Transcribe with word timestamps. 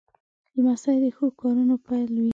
لمسی 0.55 0.95
د 1.03 1.05
ښو 1.15 1.25
کارونو 1.39 1.75
پیل 1.85 2.09
وي. 2.21 2.29